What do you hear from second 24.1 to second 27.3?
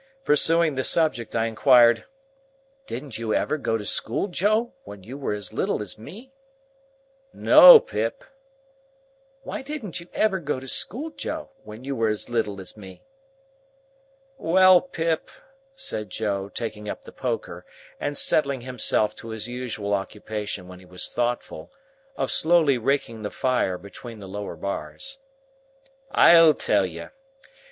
the lower bars; "I'll tell you.